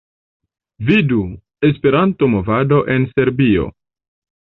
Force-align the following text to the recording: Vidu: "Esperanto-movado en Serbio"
Vidu: 0.87 1.19
"Esperanto-movado 1.71 2.83
en 2.97 3.09
Serbio" 3.15 3.71